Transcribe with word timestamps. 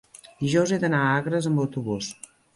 Dijous 0.43 0.73
he 0.73 0.79
d'anar 0.85 1.03
a 1.03 1.13
Agres 1.19 1.51
amb 1.51 1.63
autobús. 1.67 2.11